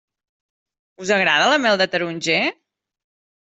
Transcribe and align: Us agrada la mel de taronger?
Us 1.05 1.11
agrada 1.19 1.51
la 1.53 1.61
mel 1.67 1.79
de 1.85 1.89
taronger? 1.97 2.41